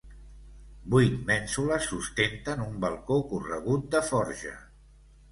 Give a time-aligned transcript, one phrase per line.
[0.93, 4.55] Vuit mènsules sustenten un balcó corregut de forja.